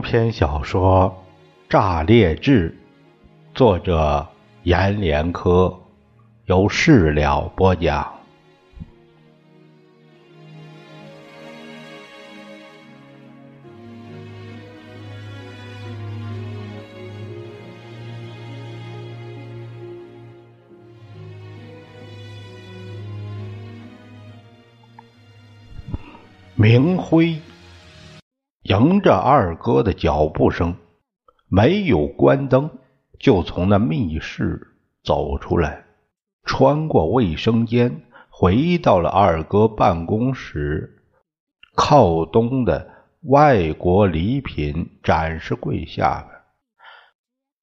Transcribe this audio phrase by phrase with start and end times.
[0.00, 1.24] 篇小说
[1.70, 2.70] 《炸裂志》，
[3.56, 4.26] 作者
[4.62, 5.78] 阎连科，
[6.46, 8.14] 由事了播讲。
[26.54, 27.40] 明辉。
[28.70, 30.76] 迎着二哥的脚步声，
[31.48, 32.70] 没有关灯，
[33.18, 35.86] 就从那密室走出来，
[36.44, 41.02] 穿过卫生间，回到了二哥办公室
[41.74, 42.88] 靠东的
[43.22, 46.40] 外国礼品展示柜下边，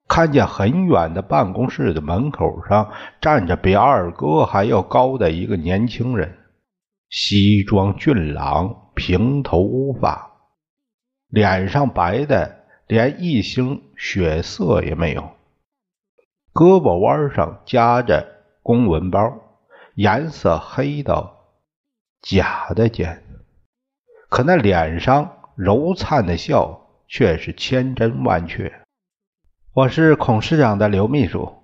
[0.08, 6.36] 看见很远的办公室的门口上站着比二哥还要高的一个年轻人，
[7.08, 10.27] 西装俊朗，平头乌发。
[11.28, 15.32] 脸上白的连一星血色也没有，
[16.54, 18.26] 胳膊弯上夹着
[18.62, 19.38] 公文包，
[19.94, 21.50] 颜色黑到
[22.22, 23.22] 假的尖，
[24.30, 28.72] 可那脸上柔灿的笑却是千真万确。
[29.74, 31.62] 我是孔市长的刘秘书，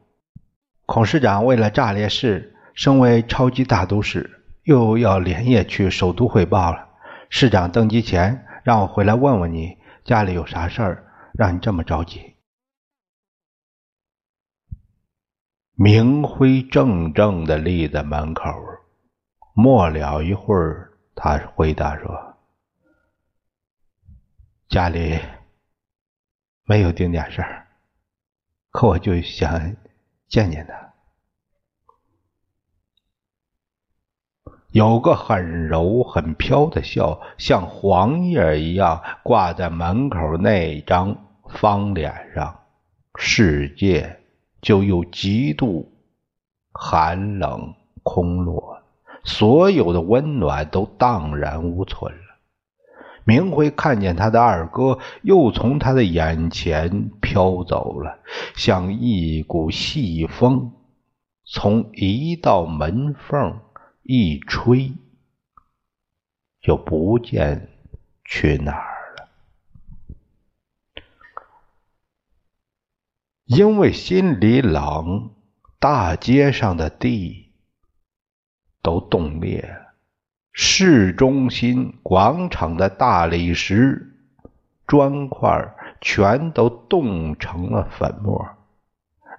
[0.85, 6.89] 孔市长为了炸裂市，身为超级大都市，又要连夜去首都汇报了。
[7.31, 8.44] 市长登基前。
[8.65, 12.35] 让我回来问问你，家里有啥事儿，让你这么着急？
[15.75, 18.43] 明辉怔怔的立在门口，
[19.55, 22.39] 末了一会儿，他回答说
[24.71, 25.21] ：“家里
[26.65, 27.67] 没有丁点事儿，
[28.71, 29.77] 可我就想
[30.27, 30.94] 见见他。”
[34.75, 41.17] 有个很柔很飘的笑，像黄叶一样挂在门口那张
[41.49, 42.59] 方脸上，
[43.15, 44.19] 世界
[44.61, 45.93] 就又极度
[46.73, 48.83] 寒冷空落，
[49.23, 52.19] 所有的温暖都荡然无存了。
[53.23, 58.19] 明辉看见他的二哥又从他的眼前飘走了，
[58.57, 60.73] 像一股细风
[61.45, 63.61] 从一道门缝。
[64.07, 64.93] 一吹，
[66.61, 67.71] 就不见
[68.23, 69.29] 去哪儿了。
[73.47, 75.31] 因为心里冷，
[75.79, 77.51] 大街上的地
[78.83, 79.75] 都冻裂，
[80.53, 84.19] 市中心广场的大理石
[84.87, 88.47] 砖块全都冻成了粉末，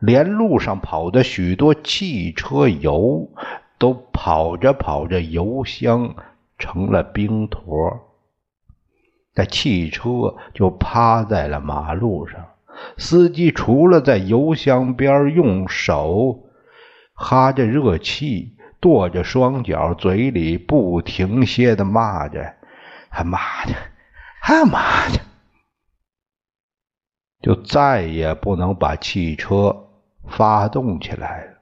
[0.01, 3.31] 连路上跑的许多汽车油。
[3.85, 6.15] 都跑着跑着，油箱
[6.57, 8.17] 成了冰坨，
[9.35, 12.43] 那汽车就趴在了马路上。
[12.97, 16.45] 司机除了在油箱边用手
[17.13, 22.55] 哈着热气，跺着双脚，嘴里不停歇的骂着
[23.13, 23.37] ：“他妈
[23.67, 23.73] 的，
[24.41, 25.19] 他妈的！”
[27.39, 29.89] 就再也不能把汽车
[30.27, 31.54] 发动起来了。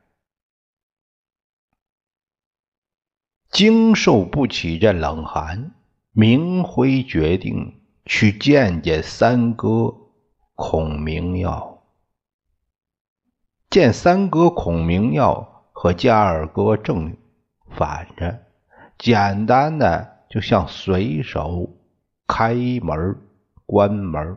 [3.53, 5.73] 经受不起这冷寒，
[6.11, 9.93] 明辉决定去见见三哥
[10.55, 11.83] 孔明耀。
[13.69, 17.15] 见三哥孔明耀和家二哥正
[17.77, 18.39] 反着，
[18.97, 21.69] 简单的就像随手
[22.25, 23.15] 开门
[23.67, 24.35] 关门。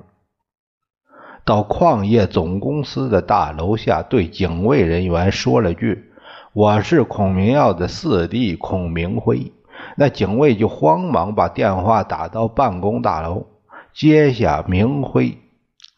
[1.47, 6.13] 到矿业总公司的大楼下，对警卫人员说了句。
[6.57, 9.53] 我是孔明耀的四弟孔明辉，
[9.95, 13.47] 那警卫就慌忙把电话打到办公大楼，
[13.93, 15.37] 接下明辉。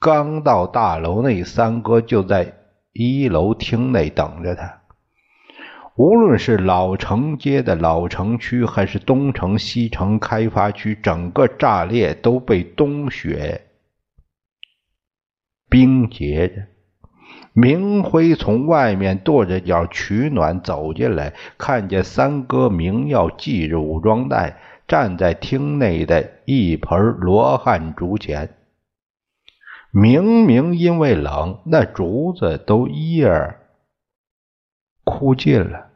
[0.01, 2.55] 刚到大楼内，三哥就在
[2.93, 4.83] 一楼厅内等着他。
[5.95, 13.65] 无论是老城街的老城区，还是东城、西城开发区，整个炸裂都被冬雪
[15.69, 16.67] 冰结着。
[17.61, 28.51] 明辉从外面跺着脚取暖走进来，看见三哥明耀系着武装带，站在厅内的一盆罗汉竹前。
[29.91, 33.57] 明明因为冷，那竹子都叶
[35.03, 35.87] 枯尽了，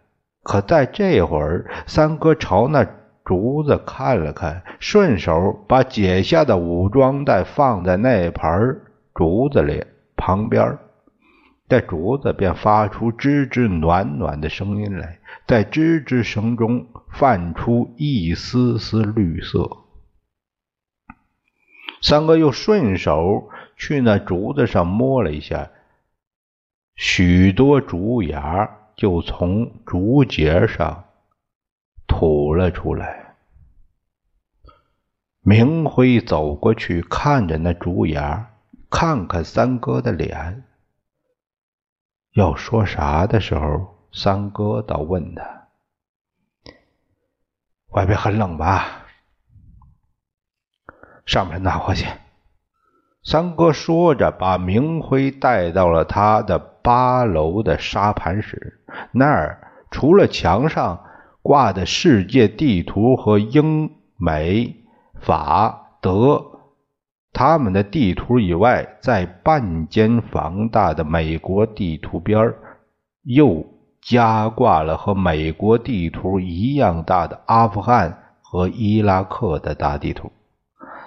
[0.42, 2.84] 可在这会儿，三哥朝那
[3.24, 8.80] 竹子看了看，顺手把解下的武装带放在那盆
[9.14, 9.84] 竹子里
[10.16, 10.76] 旁边。
[11.72, 19.78] 这竹子便发出吱吱暖暖的声音来，在吱吱声中泛出一丝丝绿色。
[22.02, 25.70] 三哥又顺手去那竹子上摸了一下，
[26.94, 31.04] 许多竹芽就从竹节上
[32.06, 33.36] 吐了出来。
[35.40, 38.50] 明辉走过去，看着那竹芽，
[38.90, 40.64] 看看三哥的脸，
[42.34, 45.68] 要说啥的时候，三哥倒问他
[47.92, 49.04] ：“外边很冷吧？”
[51.26, 52.06] 上面暖和些。
[53.22, 58.82] 三哥说着，把明辉带到了他的八楼的沙盘室。
[59.12, 61.04] 那儿除了墙上
[61.42, 64.84] 挂的世界地图和英、美、
[65.20, 66.61] 法、德
[67.32, 72.52] 他们的地图以外，在半间房大的美国地图边
[73.24, 73.64] 又
[74.02, 80.30] 加挂了和美国地图一样大的阿富汗和伊拉克的大地图。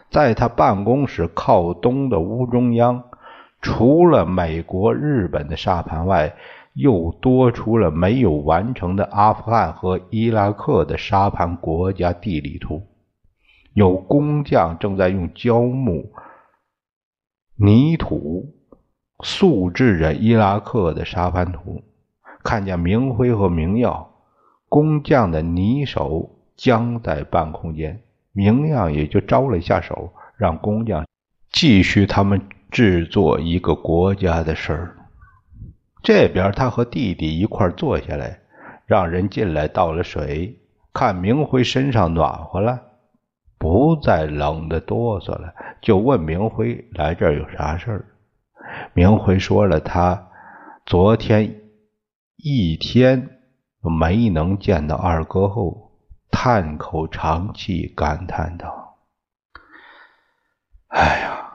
[0.10, 3.04] 在他办公室靠东的屋中央，
[3.62, 6.34] 除了美国、日本的沙盘外，
[6.74, 12.82] 又多出了没有完成的阿富汗和伊拉克的沙盘国家地理图。
[13.76, 16.14] 有工匠正在用胶木、
[17.58, 18.56] 泥土
[19.20, 21.84] 塑制着伊拉克的沙盘图。
[22.42, 24.14] 看见明辉和明耀，
[24.70, 28.02] 工匠的泥手僵在半空间。
[28.32, 31.06] 明亮也就招了一下手，让工匠
[31.52, 34.96] 继续他们制作一个国家的事儿。
[36.02, 38.40] 这边他和弟弟一块坐下来，
[38.86, 40.58] 让人进来倒了水，
[40.94, 42.80] 看明辉身上暖和了，
[43.66, 48.06] 不再冷的哆嗦了，就问明辉来这儿有啥事儿。
[48.94, 50.28] 明辉说了他
[50.86, 51.62] 昨天
[52.36, 53.40] 一天
[53.82, 55.82] 没能见到二哥后。
[56.30, 58.98] 叹口长气，感叹道
[60.90, 61.50] ：“哎呀，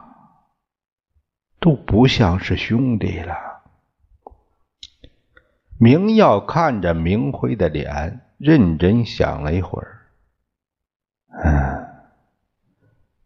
[1.60, 3.36] 都不像是兄弟了。”
[5.78, 10.00] 明耀看着明辉的脸，认真想了一会儿
[11.44, 11.79] ：“嗯，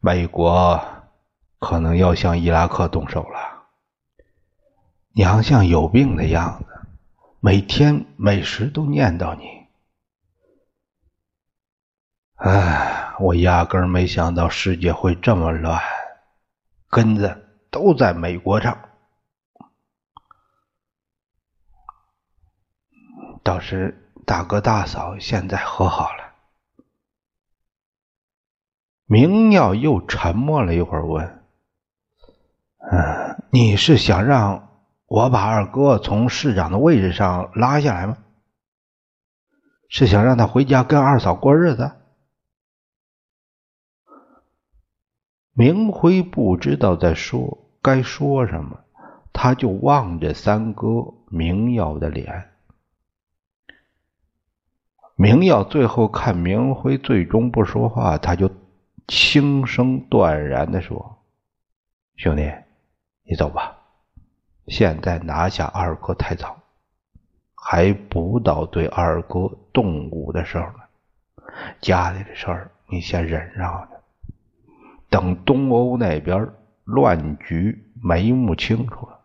[0.04, 0.84] 美国
[1.58, 3.64] 可能要向伊拉克动手了。
[5.14, 6.66] 娘像有病的样子，
[7.40, 9.66] 每天每时都念叨你。”
[12.36, 15.80] 唉，我压根没想到世界会这么乱，
[16.90, 18.78] 根子都在美国上。
[23.42, 26.23] 倒是大哥大嫂现在和好了。
[29.06, 31.42] 明耀又沉默了一会儿，问
[32.90, 34.68] ：“嗯，你是想让
[35.06, 38.16] 我把二哥从市长的位置上拉下来吗？
[39.88, 41.92] 是想让他回家跟二嫂过日子？”
[45.52, 48.80] 明辉不知道在说该说什么，
[49.32, 52.50] 他就望着三哥明耀的脸。
[55.14, 58.50] 明耀最后看明辉最终不说话，他就
[59.06, 61.18] 轻声断然的说
[62.16, 62.52] ：“兄弟，
[63.22, 63.76] 你走吧，
[64.66, 66.58] 现在拿下二哥太早，
[67.54, 70.78] 还不到对二哥动武的时候呢。
[71.80, 74.00] 家里的事儿你先忍让着。”
[75.10, 76.48] 等东欧那边
[76.84, 79.20] 乱局眉目清楚了，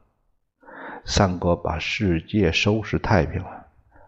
[1.06, 3.66] 三哥把世界收拾太平了，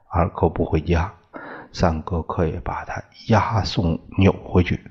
[0.08, 1.14] 二哥不回家，
[1.72, 4.91] 三哥可以把他押送扭回去，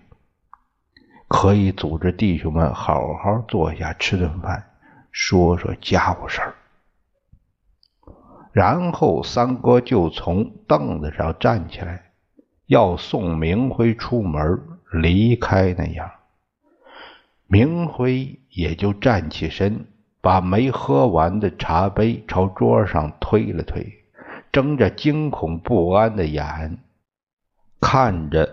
[1.31, 4.65] 可以组织弟兄们好好坐下吃顿饭，
[5.13, 6.55] 说说家务事儿。
[8.51, 12.11] 然后三哥就从凳子上站起来，
[12.67, 14.61] 要送明辉出门
[14.91, 16.11] 离开那样。
[17.47, 19.87] 明辉也就站起身，
[20.21, 23.87] 把没喝完的茶杯朝桌上推了推，
[24.51, 26.79] 睁着惊恐不安的眼，
[27.81, 28.53] 看着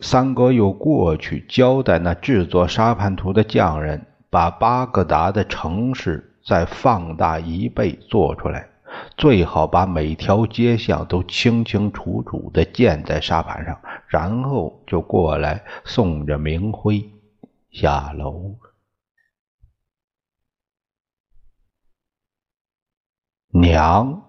[0.00, 8.68] 三哥又过去交代那制作沙盘图的匠人，把巴格达的城市再放大一倍做出来，
[9.16, 17.10] 最好把每条街巷都清清楚楚的建在沙盘上，然后就过来送着明辉。
[17.70, 18.56] 下楼，
[23.50, 24.22] 娘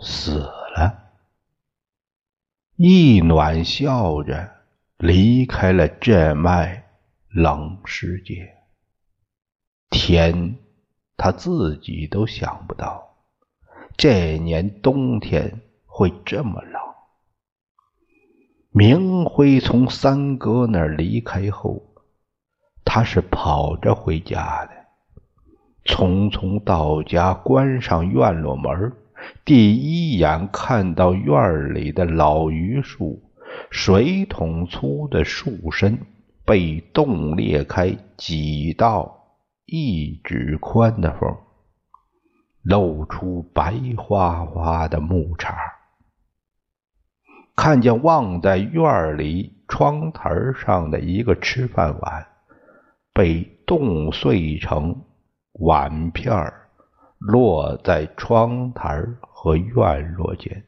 [0.00, 1.12] 死了。
[2.74, 4.55] 一暖笑着
[4.98, 6.84] 离开了这脉
[7.28, 8.54] 冷世界。
[9.90, 10.56] 天，
[11.16, 13.16] 他自己都想不到，
[13.98, 16.80] 这年冬天会这么冷。
[18.70, 21.82] 明辉从三哥那儿离开后。
[22.88, 24.70] 他是跑着回家的，
[25.84, 28.92] 匆匆到家，关上院落门，
[29.44, 33.25] 第一眼看到院里的老榆树，
[33.76, 35.98] 水桶粗的树身
[36.46, 41.36] 被冻裂开几道一指宽的缝，
[42.62, 45.54] 露出白花花的木茬，
[47.54, 52.26] 看见忘在院里窗台上的一个吃饭碗。
[53.12, 55.04] 被冻碎成
[55.52, 56.34] 碗片
[57.18, 60.64] 落在窗台和院落间。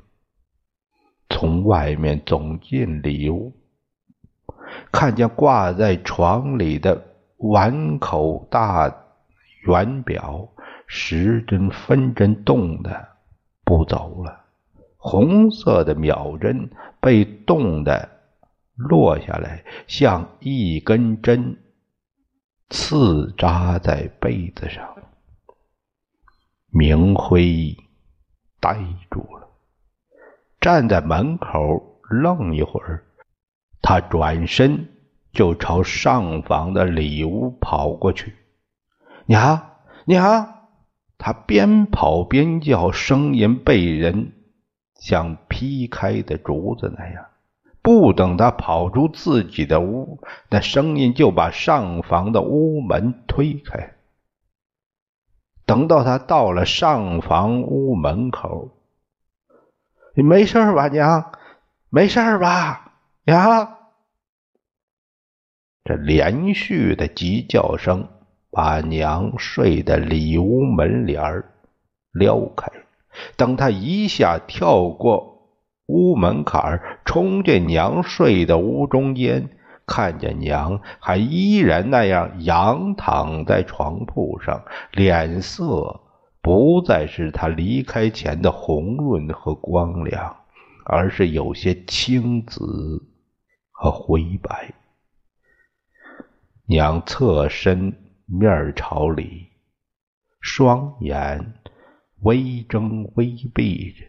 [1.31, 3.53] 从外面走进里屋，
[4.91, 8.93] 看见挂在床里的碗口大
[9.67, 10.49] 圆表，
[10.87, 13.09] 时针分针动的
[13.65, 14.45] 不走了，
[14.97, 16.71] 红色的秒针
[17.01, 18.09] 被冻的
[18.75, 21.57] 落下来，像一根针。
[22.71, 24.87] 刺扎在被子上，
[26.69, 27.75] 明辉
[28.61, 28.77] 呆
[29.11, 29.48] 住了，
[30.69, 33.03] 站在门口愣一会儿，
[33.81, 34.87] 他转身
[35.33, 38.35] 就朝上房的里屋跑过去。
[39.25, 39.63] 娘
[40.05, 40.47] 娘！
[41.17, 44.35] 他边跑边叫，声音被人
[44.95, 47.25] 像劈开的竹子那样。
[47.81, 50.21] 不等他跑出自己的屋，
[50.51, 53.95] 那声音就把上房的屋门推开。
[55.65, 58.69] 等到他到了上房屋门口，
[60.19, 61.31] 你没事吧，娘？
[61.91, 62.91] 没事吧，
[63.25, 63.77] 娘？
[65.85, 68.09] 这连续的急叫声
[68.51, 71.45] 把娘睡的里屋门帘
[72.11, 72.67] 撩开。
[73.37, 75.55] 等他一下跳过。
[75.87, 79.49] 屋门槛儿，冲进娘睡的屋中间，
[79.87, 86.01] 看见娘还依然那样仰躺在床铺上，脸色
[86.49, 90.35] 不再是他离开前的红润和光亮，
[90.87, 93.07] 而是有些青紫
[93.71, 94.73] 和灰白。
[96.65, 99.49] 娘侧身面朝里，
[100.41, 101.53] 双眼
[102.23, 104.07] 微睁微闭着。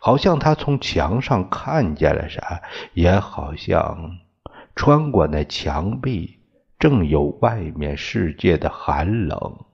[0.00, 2.62] 好像他从墙上看见了啥，
[2.94, 4.16] 也好像
[4.74, 6.38] 穿过那墙壁，
[6.78, 9.66] 正有外面世界的寒冷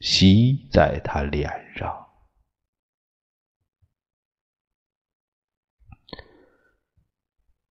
[0.00, 2.08] 袭在他脸上。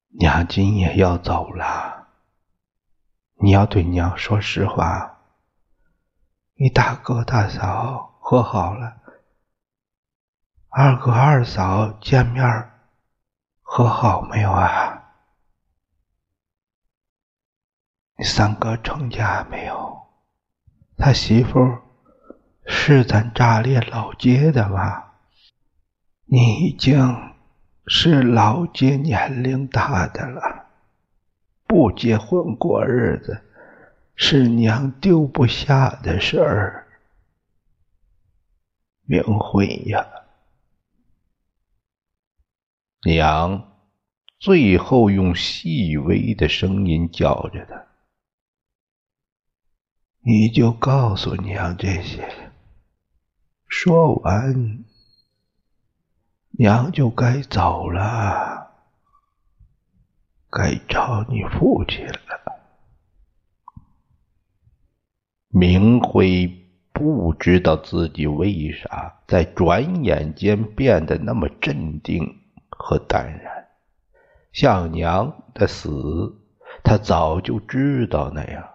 [0.09, 2.07] 娘今夜要走了，
[3.35, 5.21] 你要对娘说实话。
[6.55, 9.01] 你大哥大嫂和好了。
[10.69, 12.43] 二哥二嫂见面
[13.61, 15.15] 和好没有啊？
[18.15, 20.07] 你三哥成家没有？
[20.95, 21.59] 他媳妇
[22.65, 25.11] 是咱炸裂老街的吗？
[26.25, 27.15] 你已经
[27.85, 30.67] 是老街年龄大的了，
[31.67, 33.43] 不结婚过日子
[34.15, 36.87] 是娘丢不下的事儿。
[39.05, 40.07] 明慧呀！
[43.05, 43.73] 娘，
[44.39, 47.85] 最后用细微的声音叫着他
[50.25, 52.25] ：“你就告诉娘这些。”
[53.75, 54.85] 说完，
[56.51, 58.71] 娘就该走了，
[60.51, 62.13] 该找你父亲了。
[65.49, 66.47] 明辉
[66.93, 72.41] 不知道自己为啥在转眼间变得那么镇定。
[72.69, 73.67] 和淡然，
[74.51, 76.35] 像娘的死，
[76.83, 78.69] 他早就知道那样。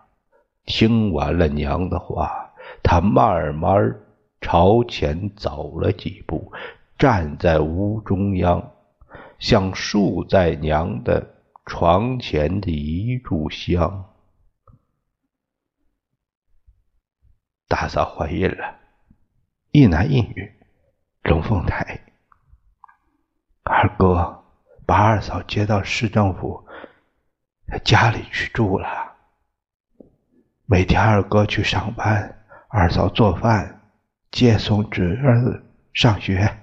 [0.65, 2.53] 听完了娘的话，
[2.83, 4.01] 他慢慢
[4.41, 6.53] 朝前走了几步，
[6.99, 8.73] 站在屋中央，
[9.39, 11.35] 像竖在娘的
[11.67, 14.05] 床前的一炷香。
[17.67, 18.77] 大嫂怀孕了，
[19.73, 20.53] 一男一女，
[21.23, 22.01] 龙凤胎。
[23.63, 24.45] 二哥
[24.87, 26.67] 把二嫂接到市政府
[27.85, 29.15] 家里去住了。
[30.65, 33.78] 每天二哥去上班，二嫂做饭，
[34.31, 36.59] 接送侄儿上学。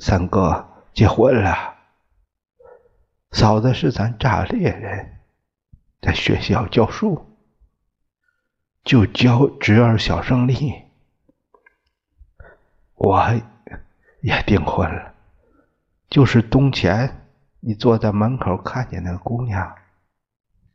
[0.00, 1.76] 三哥结婚了，
[3.30, 5.20] 嫂子是咱炸裂人，
[6.00, 7.38] 在学校教书，
[8.84, 10.82] 就教侄儿小胜利。
[12.94, 13.40] 我。
[14.24, 15.14] 也订婚了，
[16.08, 17.26] 就是冬前
[17.58, 19.74] 你坐在门口看见那个姑娘，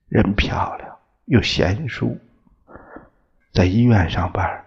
[0.09, 2.19] 人漂亮，又贤淑，
[3.53, 4.65] 在医院上班，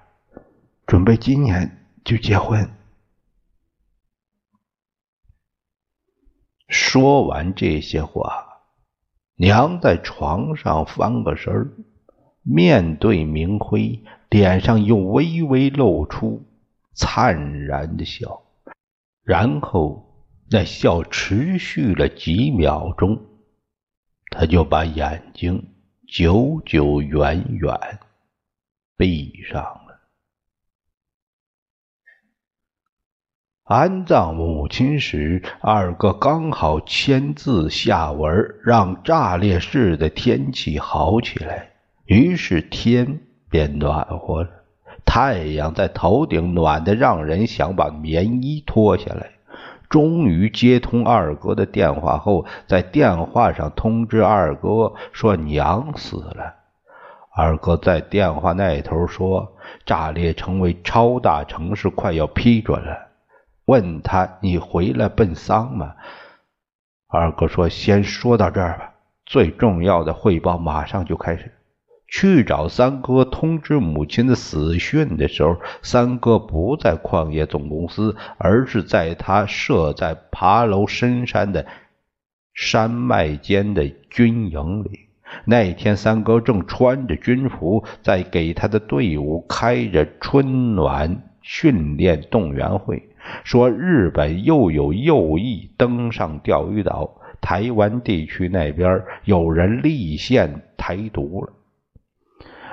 [0.90, 2.68] 准备今年就结婚。
[6.66, 8.64] 说完这些话，
[9.36, 11.70] 娘在床上翻个身儿，
[12.42, 16.44] 面对明辉，脸上又微微露出
[16.92, 18.42] 灿然的笑，
[19.22, 23.28] 然后那笑持续了几秒钟，
[24.32, 25.72] 他就把眼睛
[26.08, 28.00] 久久远远
[28.96, 29.90] 闭上了。
[33.70, 41.70] 安葬母亲时，二哥刚好签字下文，让炸裂市的天气好起来，
[42.04, 44.50] 于是天变暖和了。
[45.06, 49.30] 太阳在头顶暖得让人想把棉衣脱下来。
[49.88, 56.56] 终于接通二哥的电话后，在电话上通知二哥说娘死了。
[57.32, 59.52] 二哥在电话那头说，
[59.86, 63.09] 炸裂成为超大城市，快要批准了。
[63.70, 65.94] 问他：“你回来奔丧吗？”
[67.06, 71.52] 二哥说：“先说到这儿吧，最重要的汇报马上就开始。”
[72.12, 81.64] 去找三哥通知母亲的死讯的时候，三哥不在矿业总公司，而是在他设在爬楼深山的
[82.52, 85.08] 山脉间的军营里。
[85.44, 93.08] 那天，三哥正穿着军服，在给他的队伍开着春暖训练动员会。
[93.44, 101.52] 说日本又有右翼登上钓鱼岛，台湾地区那边有人立宪台独了，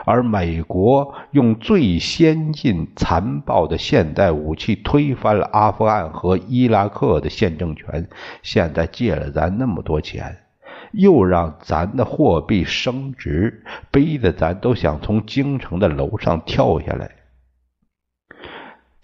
[0.05, 8.07] 而美国用最先进、残暴的现代武器推翻了阿富汗和伊拉克的现政权，
[8.41, 10.38] 现在借了咱那么多钱，
[10.93, 17.12] 又让咱的货币升值，逼得咱都想从京城的楼上跳下来。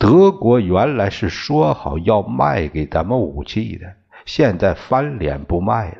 [0.03, 3.85] 德国原来是说好要卖给咱们武器的，
[4.25, 5.97] 现在翻脸不卖了，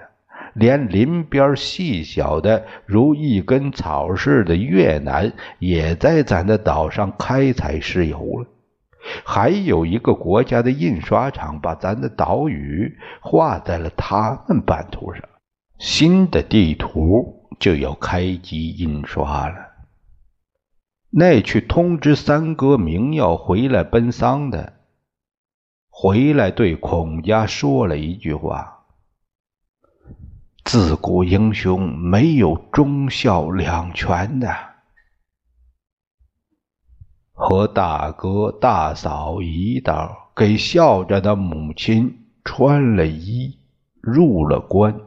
[0.56, 8.46] 连邻边细小的如一根草似的越南也在咱的岛上开采石油了。
[9.24, 15.24] 还有一个国家的印刷厂把咱的岛屿画在了他们版图上，
[15.80, 19.56] 新的地图就要开机印刷了。
[21.16, 24.74] 那去通知三哥明耀回来奔丧的，
[25.88, 28.86] 回来对孔家说了一句话
[30.66, 34.52] ：“自古英雄没有忠孝两全的。”
[37.32, 43.60] 和大哥大嫂一道给孝着的母亲穿了衣，
[44.02, 45.00] 入了关，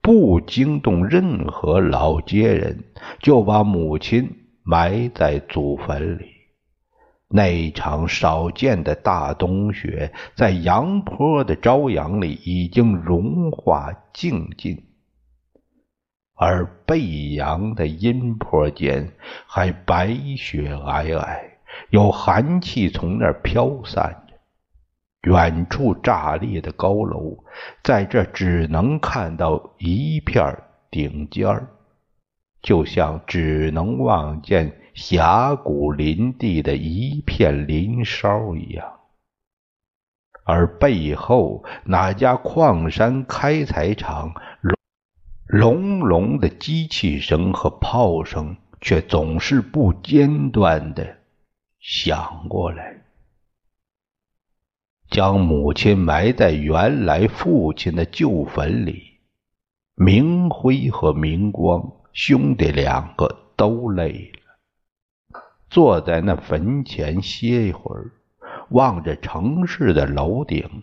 [0.00, 2.82] 不惊动任何老街人，
[3.20, 4.41] 就把母亲。
[4.64, 6.26] 埋在祖坟里，
[7.28, 14.84] 那场少见的大冬雪，在阳坡的朝阳里已经融化静尽，
[16.34, 19.12] 而背阳的阴坡间
[19.46, 21.40] 还白雪皑皑，
[21.90, 24.32] 有寒气从那儿飘散着。
[25.30, 27.44] 远处炸裂的高楼，
[27.84, 30.56] 在这只能看到一片
[30.90, 31.68] 顶尖儿。
[32.62, 39.00] 就像只能望见峡谷林地的一片林梢一样，
[40.44, 44.32] 而背后哪家矿山开采厂
[45.46, 51.18] 隆隆的机器声和炮声，却总是不间断的
[51.80, 53.02] 响过来。
[55.10, 59.18] 将母亲埋在原来父亲的旧坟里，
[59.94, 62.01] 明辉和明光。
[62.12, 68.12] 兄弟两个都累了，坐在那坟前歇一会儿，
[68.68, 70.82] 望着城市的楼顶、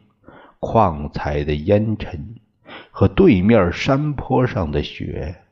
[0.59, 2.35] 矿采的烟尘
[2.89, 5.43] 和对面山坡上的雪，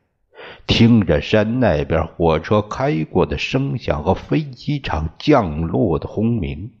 [0.66, 6.72] 听着山那边火车开过的声响和飞机场降落的轰鸣。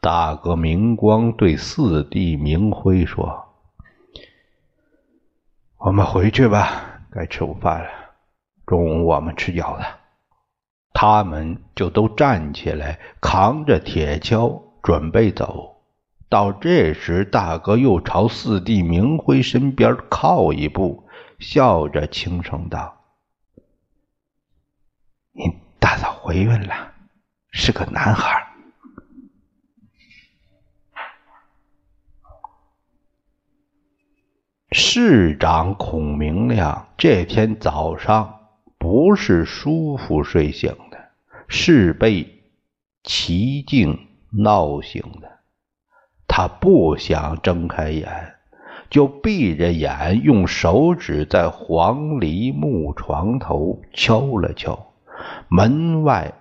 [0.00, 3.47] 大哥明光对四弟明辉说。
[5.78, 7.88] 我们回去吧，该吃午饭了。
[8.66, 9.84] 中午我们吃饺子。
[10.92, 15.76] 他们就都站起来，扛着铁锹准备走。
[16.28, 23.04] 到这时，大哥又朝四弟明辉身边靠一步，笑着轻声道
[25.30, 25.44] ：“你
[25.78, 26.92] 大嫂怀孕了，
[27.52, 28.46] 是个男孩。”
[34.70, 38.40] 市长孔明亮这天早上
[38.76, 40.98] 不是舒服睡醒的，
[41.48, 42.42] 是被
[43.02, 43.98] 奇境
[44.30, 45.38] 闹醒的。
[46.26, 48.34] 他不想睁开眼，
[48.90, 54.92] 就闭着眼，用手指在黄梨木床头敲了敲。
[55.48, 56.34] 门外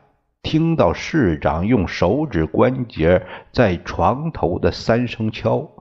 [0.44, 5.72] 听到市长用手指关节在床头的三声敲，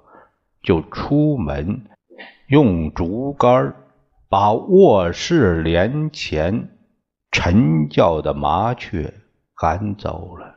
[0.63, 1.83] 就出门
[2.49, 3.75] 用竹竿
[4.29, 6.71] 把卧室帘前
[7.33, 9.13] 晨叫的麻雀
[9.57, 10.55] 赶走了，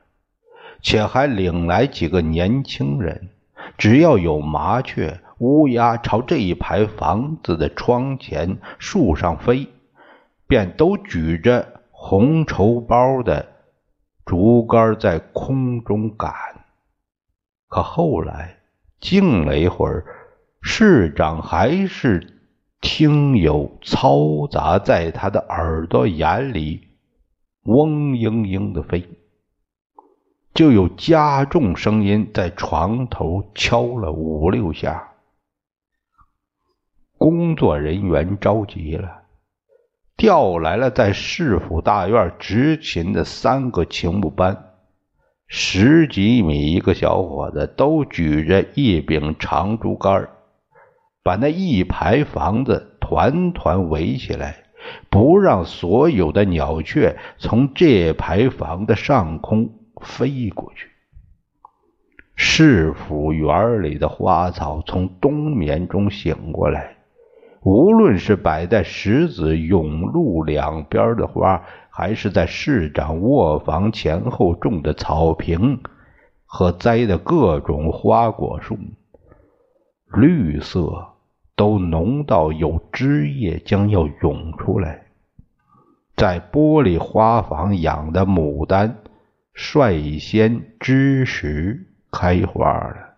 [0.83, 3.29] 且还领来几个年轻人。
[3.75, 9.67] 只要有麻雀、乌鸦朝这一排房子的窗前、树上飞，
[10.47, 13.47] 便都举着红绸包的
[14.25, 16.31] 竹竿在空中赶。
[17.67, 18.57] 可后来
[18.99, 20.05] 静了一会儿，
[20.61, 22.41] 市长还是
[22.81, 26.87] 听有嘈杂在他的耳朵眼里
[27.63, 29.07] 嗡嘤嘤的飞。
[30.53, 35.11] 就有加重声音在床头敲了五六下，
[37.17, 39.21] 工作人员着急了，
[40.17, 44.73] 调来了在市府大院执勤的三个勤务班，
[45.47, 50.27] 十几米一个小伙子，都举着一柄长竹竿，
[51.23, 54.55] 把那一排房子团团围起来，
[55.09, 59.71] 不让所有的鸟雀从这排房的上空。
[60.01, 60.87] 飞过去，
[62.33, 66.95] 市府园里的花草从冬眠中醒过来。
[67.63, 75.81] 无论是摆在石子甬路两边的花，还是在市长卧房前后种的草坪
[76.45, 78.77] 和栽的各种花果树，
[80.13, 81.09] 绿色
[81.55, 85.07] 都浓到有汁液将要涌出来。
[86.15, 88.97] 在玻璃花房养的牡丹。
[89.61, 93.17] 率先知时开花了，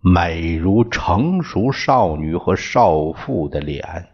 [0.00, 4.10] 美如成熟少女和少妇的脸。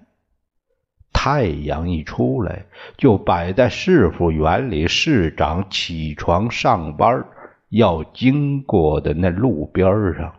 [1.12, 2.66] 太阳一出来，
[2.96, 7.26] 就摆在市府园里市长起床上班
[7.70, 10.32] 要经过的那路边上。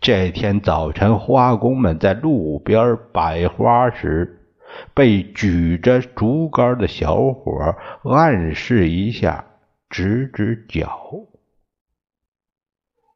[0.00, 4.38] 这天早晨，花工们在路边摆花时。
[4.94, 9.44] 被举着竹竿的小伙暗示一下，
[9.90, 10.88] 指指脚。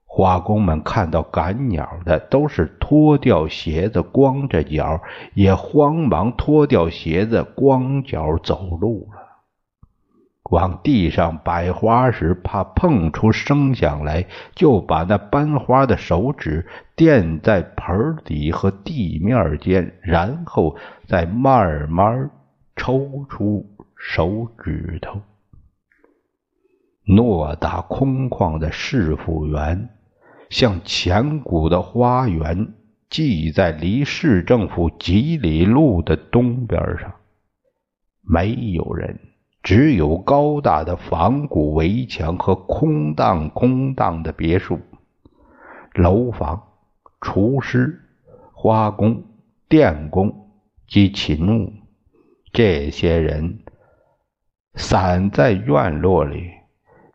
[0.04, 5.00] 花工们看到赶鸟的都是脱掉鞋子、光着脚，
[5.32, 9.23] 也慌忙脱掉鞋子、光脚走路了。
[10.50, 20.76] 往地上摆花时，怕碰出声响来，就把那搬花的手指垫在盆底和地面间，然后
[21.06, 22.30] 再慢慢
[22.76, 25.22] 抽出手指头。
[27.06, 29.88] 偌大空旷的市府园，
[30.50, 32.74] 像前古的花园，
[33.08, 37.14] 系在离市政府几里路的东边上，
[38.22, 39.18] 没有人。
[39.64, 44.78] 只有高大的仿古围墙和空荡空荡的别墅、
[45.94, 46.62] 楼房、
[47.22, 47.98] 厨师、
[48.52, 49.24] 花工、
[49.66, 50.50] 电工
[50.86, 51.72] 及勤务，
[52.52, 53.60] 这些人
[54.74, 56.50] 散在院落里，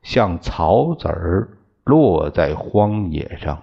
[0.01, 3.61] 像草籽儿落在荒野上。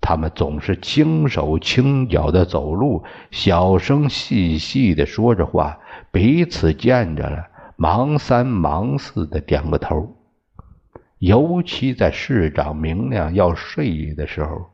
[0.00, 5.80] 他们总是轻手轻脚的走路，小声细细的说着话，
[6.12, 7.48] 彼此见着了。
[7.76, 10.16] 忙三忙四的点个头，
[11.18, 14.70] 尤其在市长明亮要睡的时候，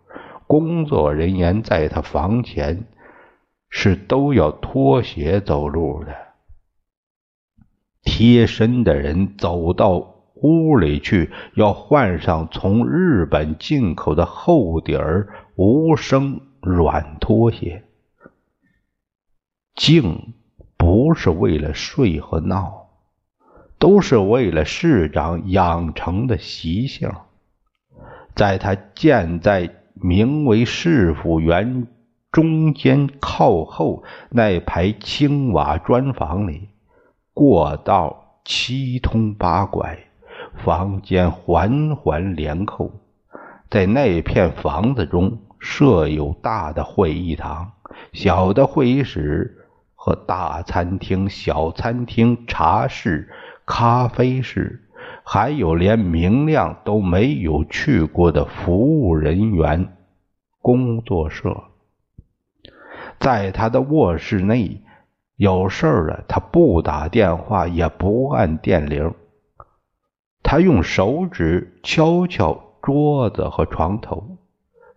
[0.47, 2.85] 工作人员在他房前
[3.69, 6.15] 是都要脱鞋走路的。
[8.03, 17.85] 贴身的人走到屋里去，要换上从日本进口的厚底儿无声软拖鞋。
[19.75, 20.35] 静
[20.77, 22.80] 不是为了睡和闹。
[23.81, 27.11] 都是为了市长养成的习性，
[28.37, 31.87] 在他建在名为市府园
[32.31, 36.69] 中间靠后那排青瓦砖房里，
[37.33, 39.99] 过道七通八拐，
[40.63, 42.93] 房间环环连扣，
[43.71, 47.73] 在那片房子中设有大的会议堂、
[48.13, 53.31] 小的会议室和大餐厅、小餐厅、茶室。
[53.73, 54.81] 咖啡室，
[55.23, 59.97] 还有连明亮都没有去过的服务人员
[60.61, 61.57] 工作社。
[63.21, 64.83] 在他的卧室内，
[65.37, 69.15] 有事儿了，他不打电话，也不按电铃，
[70.43, 74.37] 他用手指敲敲桌子和床头，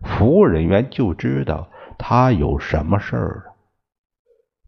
[0.02, 3.53] 服务人员就知道他有什么事儿了。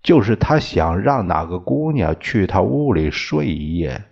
[0.06, 4.04] 就是他想让哪个姑娘去他屋里睡一夜，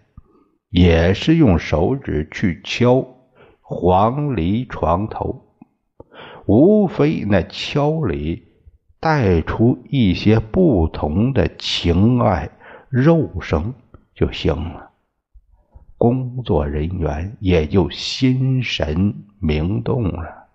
[0.68, 3.06] 也是用手指去敲
[3.60, 5.44] 黄梨床头，
[6.46, 8.48] 无非那敲里
[8.98, 12.50] 带出一些不同的情爱
[12.88, 13.72] 肉声
[14.16, 14.90] 就行了，
[15.96, 20.48] 工作人员也就心神明动了，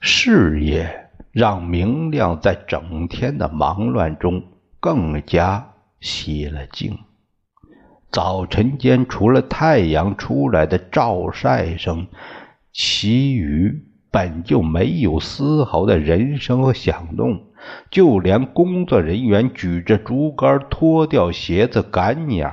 [0.00, 4.42] 事业让明亮在整天的忙乱中。
[4.84, 6.98] 更加息了静。
[8.12, 12.06] 早晨间，除了太阳出来的照晒声，
[12.70, 17.46] 其余本就没有丝毫的人声和响动。
[17.90, 22.52] 就连工作人员举着竹竿脱掉鞋子赶鸟，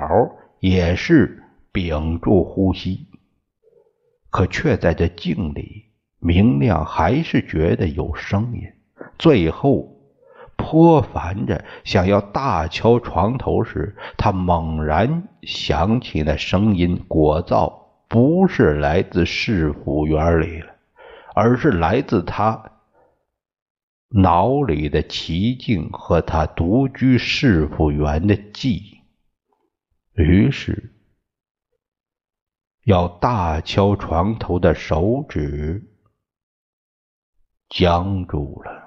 [0.62, 3.08] 也是屏住呼吸。
[4.30, 5.88] 可却在这静里，
[6.20, 8.62] 明亮还是觉得有声音。
[9.20, 9.98] 最后。
[10.62, 20.76] 颇烦着，想要大敲床头时，他猛然想起那声音，果造不是来自市府园里了，
[21.34, 22.72] 而是来自他
[24.10, 29.02] 脑里的奇境和他独居市府园的记忆。
[30.14, 30.94] 于是，
[32.86, 35.82] 要大敲床头的手指
[37.70, 38.81] 僵住了。